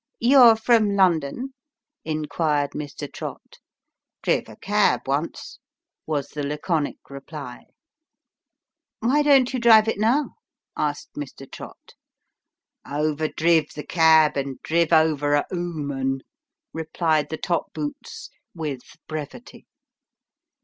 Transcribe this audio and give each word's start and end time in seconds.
"You're 0.33 0.55
from 0.55 0.95
London?" 0.95 1.53
inquired 2.03 2.71
Mr. 2.71 3.07
Trott." 3.13 3.59
Driv 4.23 4.49
a 4.49 4.55
cab 4.55 5.01
once," 5.05 5.59
was 6.07 6.29
the 6.29 6.41
laconic 6.41 6.95
reply." 7.11 7.65
Why 9.01 9.21
don't 9.21 9.53
you 9.53 9.59
drive 9.59 9.87
it 9.87 9.99
now?" 9.99 10.37
asked 10.75 11.13
Mr. 11.13 11.45
Trott." 11.51 11.93
Over 12.99 13.27
driv 13.27 13.71
the 13.75 13.85
cab, 13.85 14.37
and 14.37 14.59
driv 14.63 14.91
over 14.91 15.35
a 15.35 15.45
"ooman," 15.53 16.21
replied 16.73 17.29
the 17.29 17.37
top 17.37 17.71
boots, 17.71 18.31
with 18.55 18.81
brevity. 19.07 19.67